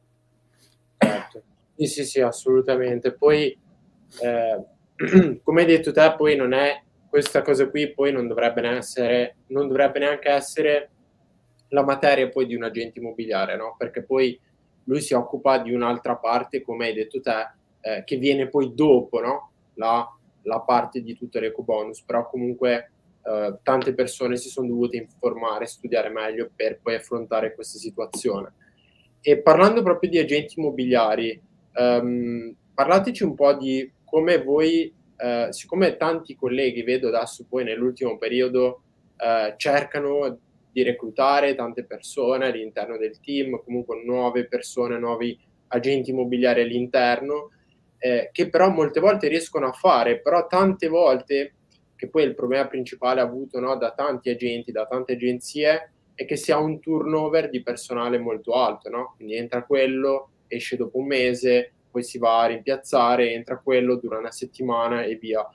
[1.74, 3.12] Sì, sì, sì, assolutamente.
[3.14, 3.56] Poi
[4.22, 4.64] eh,
[5.42, 9.66] come hai detto te, poi non è questa cosa qui, poi non dovrebbe, essere, non
[9.66, 10.90] dovrebbe neanche essere
[11.68, 13.74] la materia poi di un agente immobiliare, no?
[13.78, 14.38] Perché poi
[14.84, 19.20] lui si occupa di un'altra parte, come hai detto te, eh, che viene poi dopo,
[19.20, 19.50] no?
[19.74, 20.06] La,
[20.42, 25.66] la parte di tutto l'eco bonus, però comunque eh, tante persone si sono dovute informare,
[25.66, 28.52] studiare meglio per poi affrontare questa situazione.
[29.22, 31.40] E parlando proprio di agenti immobiliari,
[31.72, 38.18] ehm, parlateci un po' di come voi, eh, siccome tanti colleghi vedo adesso poi nell'ultimo
[38.18, 38.82] periodo
[39.16, 40.38] eh, cercano
[40.72, 47.50] di reclutare tante persone all'interno del team, comunque nuove persone, nuovi agenti immobiliari all'interno,
[47.98, 51.54] eh, che però molte volte riescono a fare, però tante volte,
[51.96, 56.36] che poi il problema principale avuto no, da tanti agenti, da tante agenzie, è che
[56.36, 59.14] si ha un turnover di personale molto alto, no?
[59.16, 64.18] quindi entra quello, esce dopo un mese, poi si va a rimpiazzare, entra quello, dura
[64.18, 65.46] una settimana e via.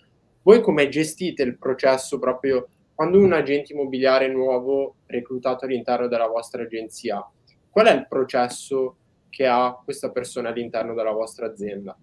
[0.42, 6.64] Voi come gestite il processo proprio quando un agente immobiliare nuovo reclutato all'interno della vostra
[6.64, 7.26] agenzia?
[7.70, 8.96] Qual è il processo
[9.30, 11.98] che ha questa persona all'interno della vostra azienda?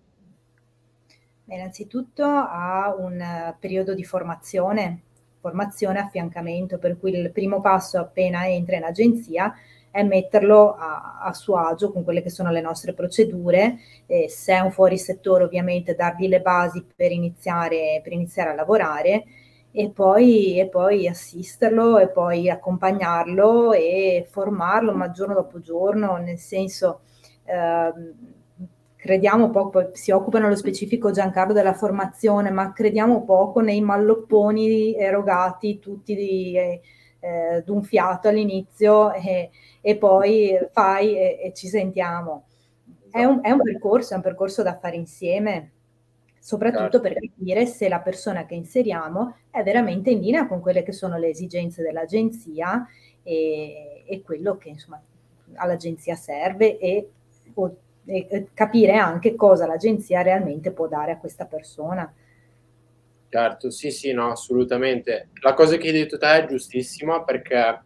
[1.47, 5.03] Innanzitutto ha un periodo di formazione,
[5.38, 9.55] formazione affiancamento, per cui il primo passo appena entra in agenzia
[9.92, 13.76] è metterlo a, a, suo agio con quelle che sono le nostre procedure,
[14.07, 18.55] eh, se è un fuori settore ovviamente dargli le basi per iniziare, per iniziare a
[18.55, 19.24] lavorare
[19.70, 26.38] e poi, e poi, assisterlo e poi accompagnarlo e formarlo ma giorno dopo giorno, nel
[26.38, 27.00] senso
[27.44, 27.92] eh,
[28.96, 35.78] crediamo poco, si occupa nello specifico Giancarlo della formazione, ma crediamo poco nei mallopponi erogati
[35.78, 36.81] tutti di, eh,
[37.22, 39.50] eh, d'un fiato all'inizio e,
[39.83, 42.47] e poi fai e, e ci sentiamo.
[43.11, 45.73] È un, è un, percorso, è un percorso da fare insieme,
[46.38, 47.01] soprattutto certo.
[47.01, 51.18] per capire se la persona che inseriamo è veramente in linea con quelle che sono
[51.18, 52.87] le esigenze dell'agenzia
[53.23, 55.03] e, e quello che insomma
[55.55, 57.11] all'agenzia serve e
[57.55, 62.12] o, e capire anche cosa l'agenzia realmente può dare a questa persona.
[63.29, 65.29] Certo, sì, sì, no, assolutamente.
[65.40, 67.83] La cosa che hai detto te è giustissima perché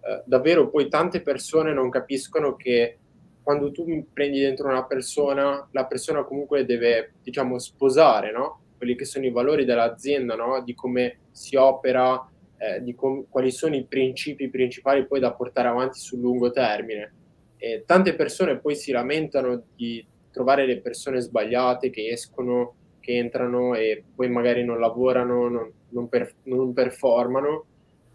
[0.00, 2.98] eh, davvero poi tante persone non capiscono che
[3.42, 8.60] quando tu prendi dentro una persona, la persona comunque deve, diciamo, sposare, no?
[8.76, 10.62] Quelli che sono i valori dell'azienda, no?
[10.62, 15.68] Di come si opera, eh, di com- quali sono i principi principali poi da portare
[15.68, 17.14] avanti sul lungo termine.
[17.56, 23.74] E tante persone poi si lamentano di trovare le persone sbagliate che escono, che entrano
[23.74, 27.64] e poi magari non lavorano, non, non, per, non performano,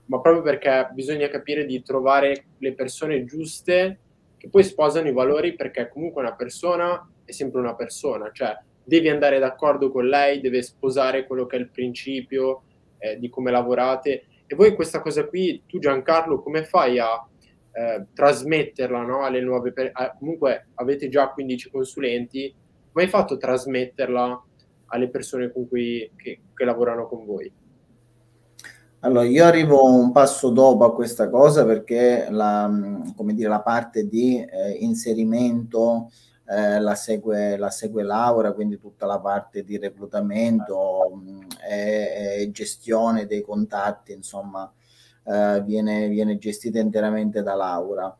[0.06, 4.00] ma proprio perché bisogna capire di trovare le persone giuste
[4.38, 9.08] che poi sposano i valori perché comunque una persona è sempre una persona, cioè devi
[9.08, 12.64] andare d'accordo con lei, deve sposare quello che è il principio
[12.98, 14.26] eh, di come lavorate.
[14.46, 17.26] E voi questa cosa qui, tu Giancarlo, come fai a
[17.72, 20.16] eh, trasmetterla no, alle nuove persone?
[20.20, 22.54] Comunque avete già 15 consulenti,
[22.92, 24.44] come hai fatto a trasmetterla
[24.88, 27.52] alle persone cui, che, che lavorano con voi?
[29.06, 32.72] Allora, io arrivo un passo dopo a questa cosa perché la,
[33.34, 36.10] dire, la parte di eh, inserimento
[36.48, 41.22] eh, la, segue, la segue Laura, quindi tutta la parte di reclutamento
[41.70, 44.72] e, e gestione dei contatti, insomma,
[45.26, 48.16] eh, viene, viene, gestita interamente da Laura.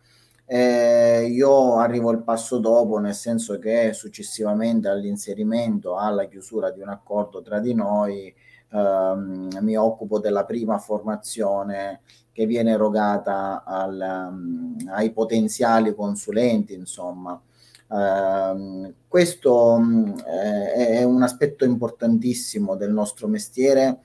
[0.46, 6.90] Eh, io arrivo il passo dopo, nel senso che successivamente all'inserimento, alla chiusura di un
[6.90, 8.34] accordo tra di noi,
[8.74, 17.40] ehm, mi occupo della prima formazione che viene erogata al, um, ai potenziali consulenti, insomma.
[17.86, 24.00] Uh, questo um, è un aspetto importantissimo del nostro mestiere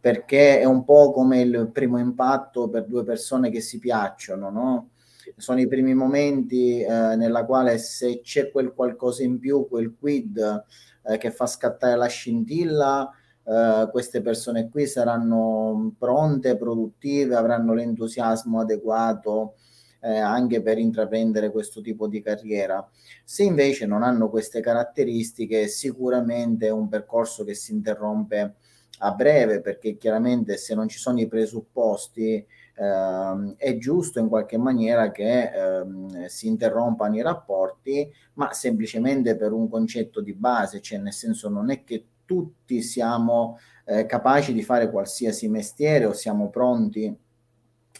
[0.00, 4.88] perché è un po' come il primo impatto per due persone che si piacciono, no?
[5.36, 10.64] Sono i primi momenti eh, nella quale se c'è quel qualcosa in più, quel quid
[11.04, 13.10] eh, che fa scattare la scintilla,
[13.50, 19.54] eh, queste persone qui saranno pronte, produttive, avranno l'entusiasmo adeguato
[20.00, 22.88] eh, anche per intraprendere questo tipo di carriera.
[23.24, 28.54] Se invece non hanno queste caratteristiche, sicuramente è un percorso che si interrompe
[29.02, 34.58] a breve perché chiaramente se non ci sono i presupposti eh, è giusto in qualche
[34.58, 40.98] maniera che eh, si interrompano i rapporti, ma semplicemente per un concetto di base, cioè
[40.98, 46.48] nel senso non è che tutti siamo eh, capaci di fare qualsiasi mestiere o siamo
[46.48, 47.12] pronti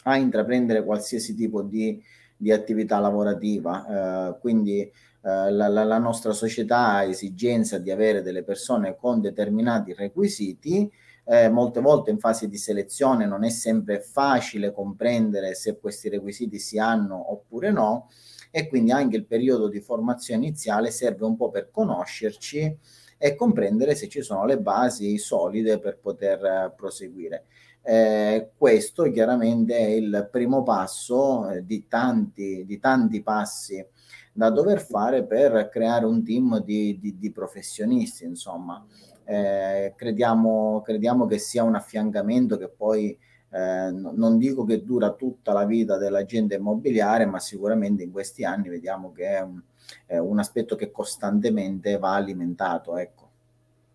[0.03, 2.01] a intraprendere qualsiasi tipo di,
[2.37, 4.29] di attività lavorativa.
[4.29, 4.91] Eh, quindi eh,
[5.21, 10.89] la, la, la, nostra società ha esigenza di avere delle persone con determinati requisiti.
[11.25, 16.57] Eh, molte volte in fase di selezione non è sempre facile comprendere se questi requisiti
[16.57, 18.07] si hanno oppure no
[18.49, 22.77] e quindi anche il periodo di formazione iniziale serve un po' per conoscerci
[23.23, 27.45] e comprendere se ci sono le basi solide per poter eh, proseguire.
[27.83, 33.85] Eh, questo chiaramente è il primo passo eh, di, tanti, di tanti passi
[34.33, 38.83] da dover fare per creare un team di, di, di professionisti, insomma.
[39.23, 43.15] Eh, crediamo, crediamo, che sia un affiancamento che poi
[43.51, 48.67] eh, non dico che dura tutta la vita dell'agente immobiliare, ma sicuramente in questi anni
[48.69, 49.61] vediamo che è un,
[50.05, 52.97] è un aspetto che costantemente va alimentato.
[52.97, 53.29] Ecco.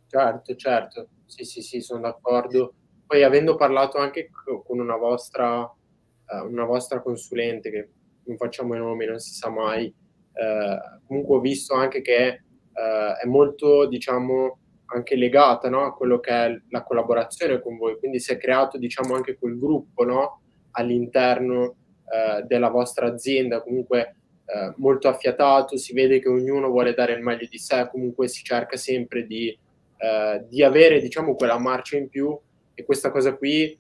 [0.08, 2.74] Certo, certo, sì, sì, sì, sono d'accordo.
[3.06, 4.30] Poi avendo parlato anche
[4.64, 7.88] con una vostra, uh, una vostra consulente, che
[8.24, 13.20] non facciamo i nomi, non si sa mai, uh, comunque ho visto anche che uh,
[13.20, 18.20] è molto, diciamo, anche legata no, a quello che è la collaborazione con voi, quindi
[18.20, 20.40] si è creato, diciamo, anche quel gruppo no,
[20.72, 21.76] all'interno
[22.46, 24.14] della vostra azienda, comunque
[24.46, 28.44] eh, molto affiatato, si vede che ognuno vuole dare il meglio di sé, comunque si
[28.44, 32.38] cerca sempre di, eh, di avere diciamo quella marcia in più
[32.72, 33.78] e questa cosa qui eh,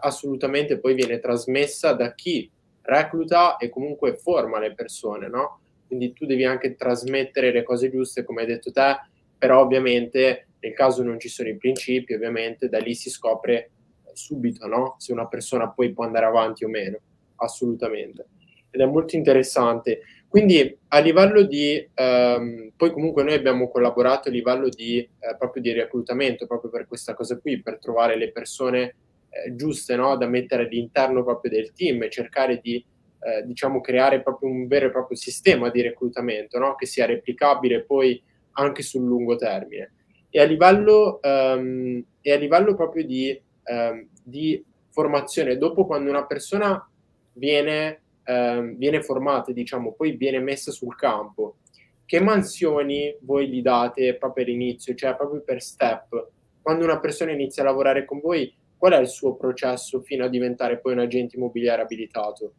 [0.00, 2.50] assolutamente poi viene trasmessa da chi
[2.82, 5.60] recluta e comunque forma le persone, no?
[5.86, 8.96] Quindi tu devi anche trasmettere le cose giuste, come hai detto te,
[9.36, 13.70] però ovviamente nel caso non ci sono i principi, ovviamente da lì si scopre
[14.14, 14.94] subito, no?
[14.98, 16.98] Se una persona poi può andare avanti o meno,
[17.36, 18.28] assolutamente
[18.76, 20.02] ed è molto interessante.
[20.28, 25.62] Quindi a livello di, ehm, poi comunque noi abbiamo collaborato a livello di, eh, proprio
[25.62, 28.94] di reclutamento, proprio per questa cosa qui, per trovare le persone
[29.30, 30.14] eh, giuste no?
[30.16, 32.84] da mettere all'interno proprio del team e cercare di,
[33.20, 36.74] eh, diciamo, creare proprio un vero e proprio sistema di reclutamento no?
[36.74, 39.92] che sia replicabile poi anche sul lungo termine.
[40.28, 46.26] E a livello, ehm, e a livello proprio di, ehm, di formazione, dopo quando una
[46.26, 46.86] persona
[47.32, 51.58] viene eh, viene formata, diciamo, poi viene messa sul campo.
[52.04, 56.28] che mansioni voi gli date proprio all'inizio, cioè proprio per step?
[56.62, 60.28] Quando una persona inizia a lavorare con voi, qual è il suo processo fino a
[60.28, 62.52] diventare poi un agente immobiliare abilitato?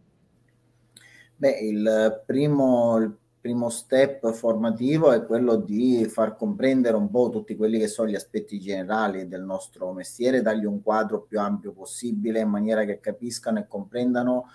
[1.37, 7.55] Beh, il primo, il primo step formativo è quello di far comprendere un po' tutti
[7.55, 12.41] quelli che sono gli aspetti generali del nostro mestiere, dargli un quadro più ampio possibile
[12.41, 14.47] in maniera che capiscano e comprendano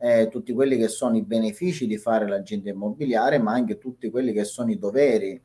[0.00, 4.32] eh, tutti quelli che sono i benefici di fare l'agente immobiliare, ma anche tutti quelli
[4.32, 5.40] che sono i doveri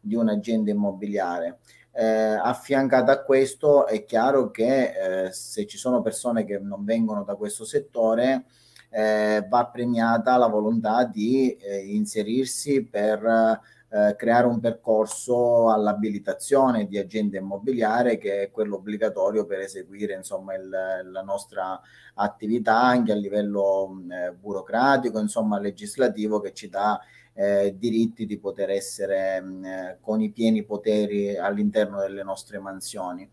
[0.00, 1.58] di un agente immobiliare.
[1.92, 7.22] Eh, affiancato a questo è chiaro che eh, se ci sono persone che non vengono
[7.22, 8.46] da questo settore,
[8.90, 13.60] eh, va premiata la volontà di eh, inserirsi per
[13.92, 20.54] eh, creare un percorso all'abilitazione di agente immobiliare che è quello obbligatorio per eseguire insomma
[20.54, 21.80] il, la nostra
[22.14, 27.00] attività anche a livello eh, burocratico insomma legislativo che ci dà
[27.32, 33.28] eh, diritti di poter essere mh, eh, con i pieni poteri all'interno delle nostre mansioni.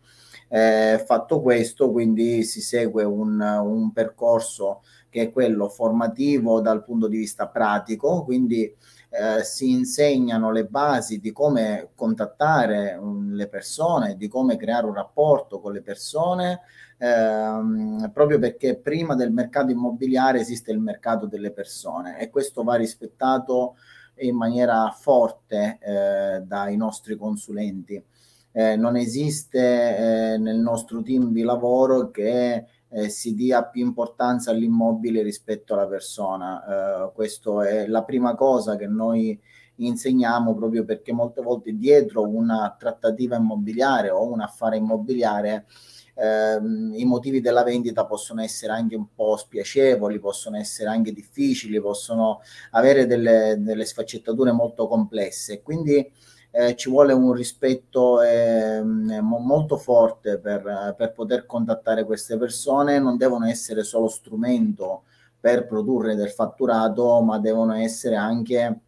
[0.48, 7.06] Eh, fatto questo, quindi si segue un, un percorso che è quello formativo dal punto
[7.06, 8.74] di vista pratico, quindi
[9.10, 14.94] eh, si insegnano le basi di come contattare um, le persone, di come creare un
[14.94, 16.60] rapporto con le persone,
[16.98, 22.74] ehm, proprio perché prima del mercato immobiliare esiste il mercato delle persone e questo va
[22.74, 23.76] rispettato
[24.20, 28.02] in maniera forte eh, dai nostri consulenti.
[28.50, 34.50] Eh, non esiste eh, nel nostro team di lavoro che eh, si dia più importanza
[34.50, 37.06] all'immobile rispetto alla persona.
[37.08, 39.38] Eh, questa è la prima cosa che noi
[39.76, 45.66] insegniamo proprio perché molte volte dietro una trattativa immobiliare o un affare immobiliare
[46.14, 51.80] ehm, i motivi della vendita possono essere anche un po' spiacevoli, possono essere anche difficili,
[51.80, 52.40] possono
[52.72, 55.62] avere delle, delle sfaccettature molto complesse.
[55.62, 56.10] Quindi
[56.50, 63.16] eh, ci vuole un rispetto eh, molto forte per, per, poter contattare queste persone, non
[63.16, 65.02] devono essere solo strumento
[65.38, 68.80] per produrre del fatturato, ma devono essere anche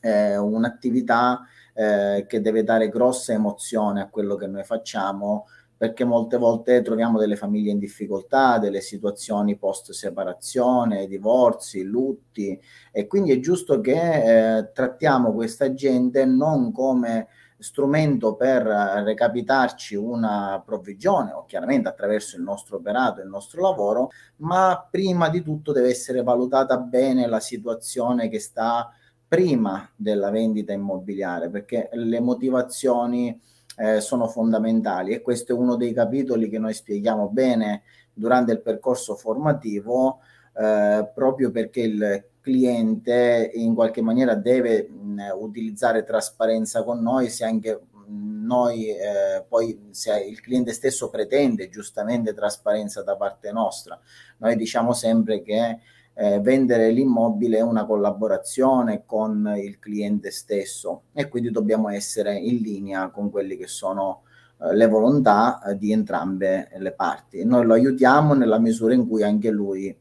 [0.00, 1.40] eh, un'attività
[1.74, 5.46] eh, che deve dare grossa emozione a quello che noi facciamo
[5.82, 12.56] perché molte volte troviamo delle famiglie in difficoltà, delle situazioni post separazione, divorzi, lutti
[12.92, 17.26] e quindi è giusto che eh, trattiamo questa gente non come
[17.58, 24.86] strumento per recapitarci una provvigione o chiaramente attraverso il nostro operato, il nostro lavoro, ma
[24.88, 28.88] prima di tutto deve essere valutata bene la situazione che sta
[29.26, 33.36] prima della vendita immobiliare, perché le motivazioni
[33.76, 35.12] eh, sono fondamentali.
[35.12, 37.82] E questo è uno dei capitoli che noi spieghiamo bene
[38.12, 40.20] durante il percorso formativo
[40.54, 47.44] eh, proprio perché il cliente in qualche maniera deve mh, utilizzare trasparenza con noi se
[47.44, 53.98] anche noi eh, poi se il cliente stesso pretende giustamente trasparenza da parte nostra.
[54.38, 55.78] Noi diciamo sempre che
[56.14, 62.58] eh, vendere l'immobile è una collaborazione con il cliente stesso e quindi dobbiamo essere in
[62.58, 64.22] linea con quelli che sono
[64.60, 67.44] eh, le volontà eh, di entrambe le parti.
[67.44, 69.94] Noi lo aiutiamo nella misura in cui anche lui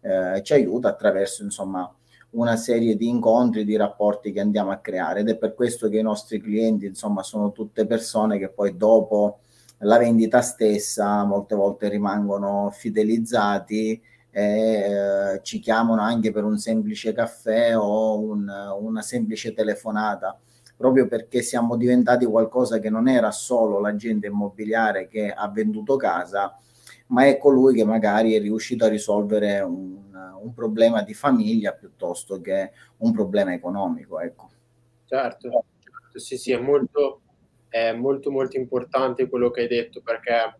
[0.00, 1.92] eh, ci aiuta attraverso insomma
[2.30, 5.98] una serie di incontri, di rapporti che andiamo a creare ed è per questo che
[5.98, 9.40] i nostri clienti insomma sono tutte persone che poi dopo
[9.78, 14.00] la vendita stessa molte volte rimangono fidelizzati
[14.34, 20.38] e eh, ci chiamano anche per un semplice caffè o un, una semplice telefonata,
[20.74, 26.56] proprio perché siamo diventati qualcosa che non era solo l'agente immobiliare che ha venduto casa,
[27.08, 29.98] ma è colui che magari è riuscito a risolvere un,
[30.42, 34.18] un problema di famiglia piuttosto che un problema economico.
[34.18, 34.48] Ecco.
[35.04, 37.20] Certo, certo, sì, sì, è molto,
[37.68, 40.56] è molto, molto importante quello che hai detto perché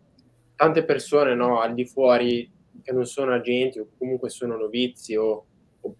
[0.55, 2.49] tante persone no, al di fuori
[2.83, 5.45] che non sono agenti o comunque sono novizi o,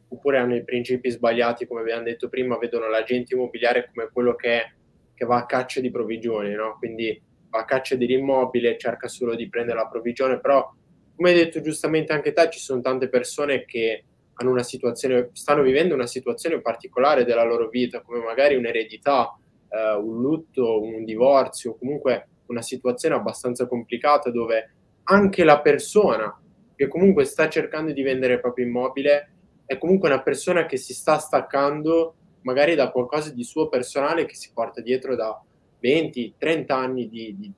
[0.09, 4.73] oppure hanno i principi sbagliati, come abbiamo detto prima, vedono l'agente immobiliare come quello che,
[5.13, 6.75] che va a caccia di provvigioni, no?
[6.77, 10.71] quindi va a caccia dell'immobile, cerca solo di prendere la provvigione, però
[11.15, 14.03] come hai detto giustamente anche te, ci sono tante persone che
[14.35, 19.37] hanno una situazione, stanno vivendo una situazione particolare della loro vita, come magari un'eredità,
[19.69, 24.73] eh, un lutto, un divorzio, comunque una situazione abbastanza complicata dove
[25.03, 26.35] anche la persona
[26.75, 29.29] che comunque sta cercando di vendere il proprio immobile,
[29.65, 34.35] è comunque una persona che si sta staccando magari da qualcosa di suo personale che
[34.35, 35.41] si porta dietro da
[35.79, 37.51] 20, 30 anni di, di,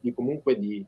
[0.00, 0.84] di comunque di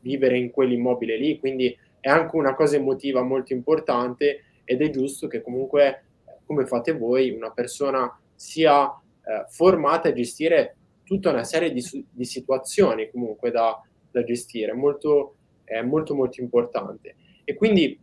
[0.00, 5.26] vivere in quell'immobile lì, quindi è anche una cosa emotiva molto importante ed è giusto
[5.26, 6.04] che comunque,
[6.46, 12.24] come fate voi, una persona sia eh, formate a gestire tutta una serie di, di
[12.24, 15.36] situazioni comunque da, da gestire, molto,
[15.68, 17.16] è molto molto importante.
[17.44, 17.98] E quindi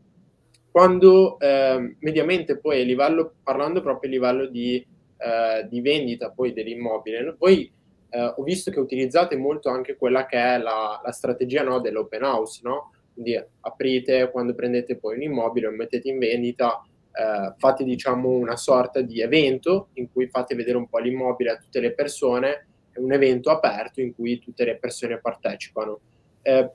[0.71, 4.85] quando eh, mediamente poi a livello, parlando proprio a livello di,
[5.17, 7.71] eh, di vendita poi dell'immobile, poi
[8.09, 12.23] eh, ho visto che utilizzate molto anche quella che è la, la strategia no, dell'open
[12.23, 12.91] house, no?
[13.13, 18.57] Quindi aprite quando prendete poi un immobile, lo mettete in vendita, eh, fate diciamo una
[18.57, 22.99] sorta di evento in cui fate vedere un po' l'immobile a tutte le persone è
[22.99, 25.99] un evento aperto in cui tutte le persone partecipano.
[26.41, 26.69] Eh,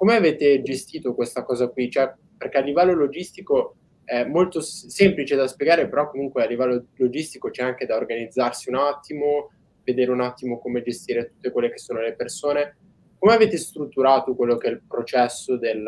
[0.00, 1.90] come avete gestito questa cosa qui?
[1.90, 7.50] Cioè, perché a livello logistico è molto semplice da spiegare, però comunque a livello logistico
[7.50, 9.50] c'è anche da organizzarsi un attimo,
[9.84, 12.76] vedere un attimo come gestire tutte quelle che sono le persone.
[13.18, 15.86] Come avete strutturato quello che è il processo del,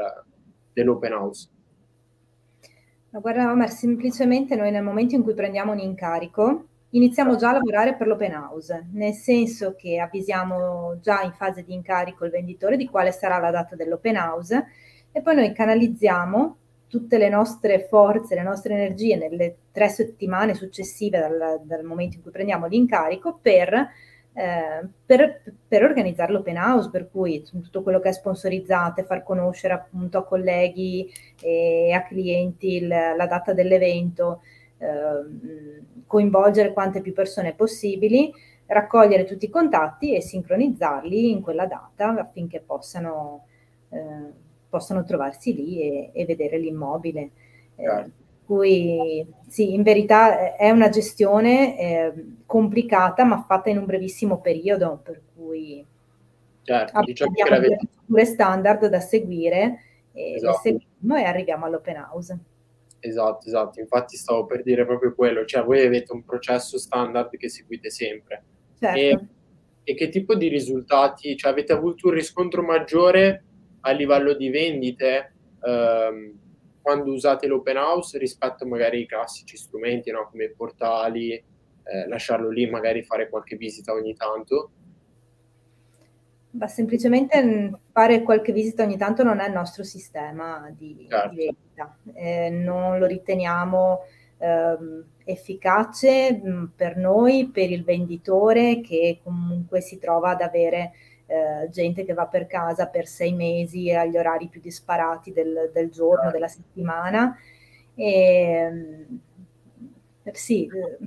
[0.75, 1.49] dell'open house?
[3.13, 7.53] Ma guarda, Omar, semplicemente noi nel momento in cui prendiamo un incarico, iniziamo già a
[7.53, 12.77] lavorare per l'open house, nel senso che avvisiamo già in fase di incarico il venditore
[12.77, 14.67] di quale sarà la data dell'open house
[15.11, 16.57] e poi noi canalizziamo
[16.89, 22.23] tutte le nostre forze, le nostre energie nelle tre settimane successive dal, dal momento in
[22.23, 23.73] cui prendiamo l'incarico per,
[24.35, 29.73] eh, per, per, organizzare l'open house, per cui tutto quello che è sponsorizzato, far conoscere
[29.73, 34.43] appunto a colleghi e a clienti il, la data dell'evento,
[34.83, 38.33] eh, coinvolgere quante più persone possibili,
[38.67, 43.47] raccogliere tutti i contatti e sincronizzarli in quella data affinché possano,
[43.91, 44.33] eh,
[44.69, 47.31] possano trovarsi lì e, e vedere l'immobile.
[47.77, 48.11] Eh,
[48.45, 52.13] cui sì, in verità eh, è una gestione eh,
[52.45, 55.85] complicata ma fatta in un brevissimo periodo, per cui
[56.63, 59.79] certo, diciamo abbiamo delle procedure standard da seguire
[60.13, 60.61] e esatto.
[60.65, 62.39] le seguiamo e arriviamo all'open house.
[63.05, 63.81] Esatto, esatto.
[63.81, 68.45] Infatti stavo per dire proprio quello, cioè voi avete un processo standard che seguite sempre.
[68.79, 68.97] Certo.
[68.97, 69.27] E,
[69.83, 73.43] e, che tipo di risultati, cioè avete avuto un riscontro maggiore
[73.81, 75.35] a livello di vendite
[75.65, 76.39] ehm,
[76.81, 80.29] quando usate l'open house rispetto magari ai classici strumenti, no?
[80.31, 84.71] come i portali, eh, lasciarlo lì, magari fare qualche visita ogni tanto?
[86.55, 91.29] Ma semplicemente fare qualche visita ogni tanto non è il nostro sistema di, certo.
[91.31, 94.01] di vendita, eh, non lo riteniamo
[94.37, 94.77] eh,
[95.25, 100.93] efficace mh, per noi, per il venditore che comunque si trova ad avere
[101.27, 105.91] eh, gente che va per casa per sei mesi agli orari più disparati del, del
[105.91, 106.33] giorno, certo.
[106.33, 107.35] della settimana.
[107.95, 109.07] E,
[110.33, 110.99] sì, eh,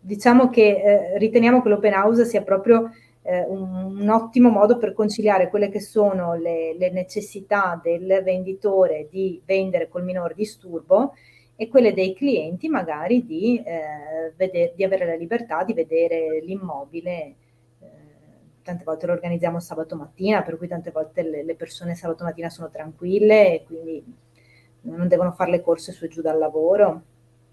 [0.00, 2.90] diciamo che eh, riteniamo che l'open house sia proprio
[3.22, 9.06] eh, un, un, ottimo modo per conciliare quelle che sono le, le, necessità del venditore
[9.08, 11.14] di vendere col minor disturbo
[11.54, 17.34] e quelle dei clienti magari di, eh, veder, di avere la libertà di vedere l'immobile.
[17.78, 17.86] Eh,
[18.62, 22.50] tante volte lo organizziamo sabato mattina, per cui tante volte le, le persone sabato mattina
[22.50, 24.04] sono tranquille e quindi
[24.82, 27.02] non devono fare le corse su e giù dal lavoro.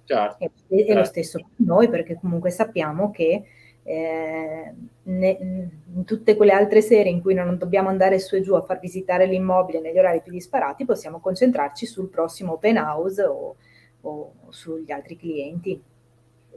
[0.05, 0.93] Certo, e, e certo.
[0.95, 3.43] lo stesso per noi, perché comunque sappiamo che
[3.89, 5.37] eh, ne,
[5.95, 8.79] in tutte quelle altre sere in cui non dobbiamo andare su e giù a far
[8.79, 13.55] visitare l'immobile negli orari più disparati, possiamo concentrarci sul prossimo open house o,
[14.01, 15.81] o sugli altri clienti.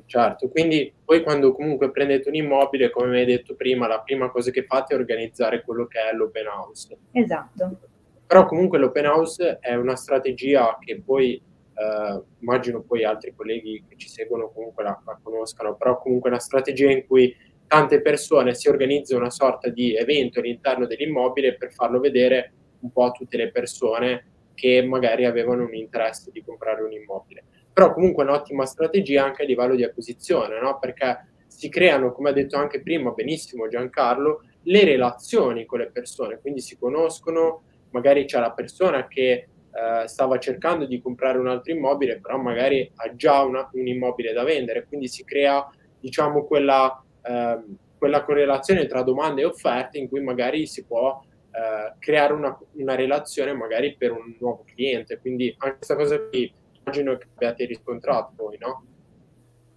[0.05, 4.31] Certo, quindi poi quando comunque prendete un immobile, come mi hai detto prima, la prima
[4.31, 6.99] cosa che fate è organizzare quello che è l'open house.
[7.13, 7.79] Esatto.
[8.27, 11.41] Però comunque l'open house è una strategia che poi
[11.75, 16.33] Uh, immagino poi altri colleghi che ci seguono comunque la, la, conoscano, però comunque è
[16.33, 17.35] una strategia in cui
[17.67, 23.05] tante persone si organizzano una sorta di evento all'interno dell'immobile per farlo vedere un po'
[23.05, 27.45] a tutte le persone che magari avevano un interesse di comprare un immobile.
[27.73, 30.79] Però comunque è un'ottima strategia anche a livello di acquisizione, no?
[30.79, 36.39] perché si creano, come ha detto anche prima benissimo Giancarlo, le relazioni con le persone,
[36.41, 41.73] quindi si conoscono, magari c'è la persona che eh, stava cercando di comprare un altro
[41.73, 45.67] immobile, però magari ha già una, un immobile da vendere, quindi si crea
[45.99, 47.65] diciamo quella, eh,
[47.97, 52.95] quella correlazione tra domande e offerte in cui magari si può eh, creare una, una,
[52.95, 58.33] relazione magari per un nuovo cliente, quindi anche questa cosa qui immagino che abbiate riscontrato
[58.37, 58.85] voi, no?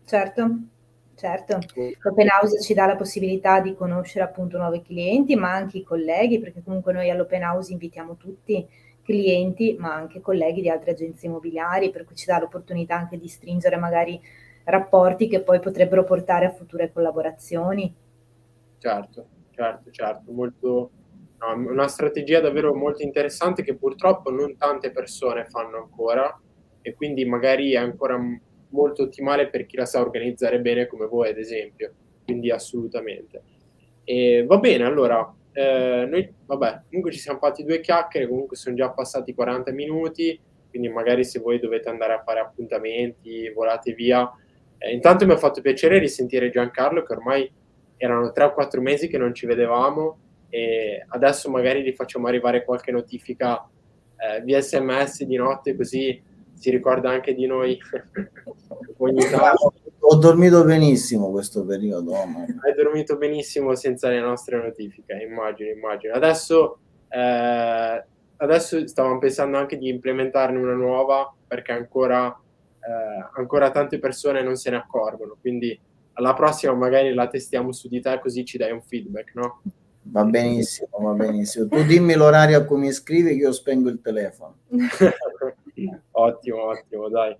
[0.05, 0.49] Certo,
[1.15, 1.59] certo.
[2.01, 6.39] L'open house ci dà la possibilità di conoscere appunto nuovi clienti, ma anche i colleghi,
[6.39, 8.67] perché comunque noi all'open house invitiamo tutti
[9.05, 13.27] clienti, ma anche colleghi di altre agenzie immobiliari, per cui ci dà l'opportunità anche di
[13.27, 14.19] stringere magari
[14.65, 17.93] rapporti che poi potrebbero portare a future collaborazioni.
[18.79, 20.91] Certo, certo, certo, molto,
[21.37, 26.39] no, una strategia davvero molto interessante che purtroppo non tante persone fanno ancora
[26.81, 28.19] e quindi magari è ancora
[28.69, 31.93] molto ottimale per chi la sa organizzare bene come voi ad esempio.
[32.25, 33.43] quindi assolutamente.
[34.03, 38.75] E va bene, allora, eh, noi, vabbè, comunque ci siamo fatti due chiacchiere, comunque sono
[38.75, 40.37] già passati 40 minuti,
[40.69, 44.29] quindi magari se voi dovete andare a fare appuntamenti, volate via.
[44.77, 47.49] Eh, intanto mi ha fatto piacere risentire Giancarlo, che ormai
[47.95, 50.17] erano 3 o 4 mesi che non ci vedevamo
[50.49, 53.65] e adesso magari gli facciamo arrivare qualche notifica
[54.17, 56.21] eh, via sms di notte così
[56.53, 57.79] si ricorda anche di noi
[58.97, 59.73] ogni tanto.
[60.07, 62.11] Ho dormito benissimo questo periodo.
[62.11, 62.45] Ma...
[62.61, 66.13] Hai dormito benissimo senza le nostre notifiche, immagino, immagino.
[66.13, 66.77] Adesso,
[67.09, 68.05] eh,
[68.37, 74.57] adesso stavamo pensando anche di implementarne una nuova perché ancora, eh, ancora tante persone non
[74.57, 75.77] se ne accorgono, quindi
[76.13, 79.61] alla prossima magari la testiamo su di te così ci dai un feedback, no?
[80.03, 81.67] Va benissimo, va benissimo.
[81.67, 84.57] Tu dimmi l'orario a cui mi scrivi che io spengo il telefono.
[86.11, 87.35] ottimo, ottimo, dai.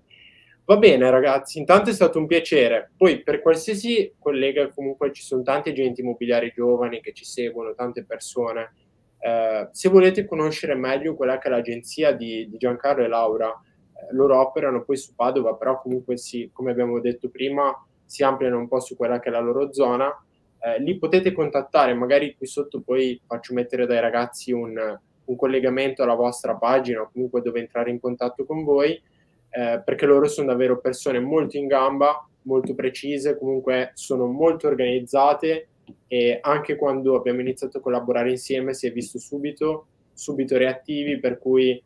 [0.68, 2.90] Va bene ragazzi, intanto è stato un piacere.
[2.96, 8.02] Poi per qualsiasi collega, comunque ci sono tanti agenti immobiliari giovani che ci seguono, tante
[8.04, 8.74] persone.
[9.20, 14.12] Eh, se volete conoscere meglio quella che è l'agenzia di, di Giancarlo e Laura, eh,
[14.12, 17.72] loro operano poi su Padova, però comunque sì, come abbiamo detto prima,
[18.04, 20.12] si ampliano un po' su quella che è la loro zona.
[20.58, 26.02] Eh, li potete contattare, magari qui sotto poi faccio mettere dai ragazzi un, un collegamento
[26.02, 29.00] alla vostra pagina o comunque dove entrare in contatto con voi,
[29.50, 35.68] eh, perché loro sono davvero persone molto in gamba, molto precise, comunque sono molto organizzate
[36.08, 41.38] e anche quando abbiamo iniziato a collaborare insieme si è visto subito, subito reattivi, per
[41.38, 41.82] cui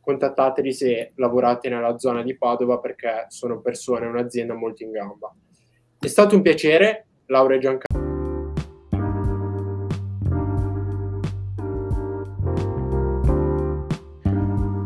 [0.00, 5.32] contattateli se lavorate nella zona di Padova perché sono persone, un'azienda molto in gamba.
[5.98, 8.01] È stato un piacere, Laura e Giancarlo.